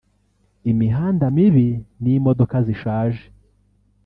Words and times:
imihanda 0.71 1.25
mibi 1.35 1.67
n’imodoka 2.03 2.55
zishaje 2.67 3.23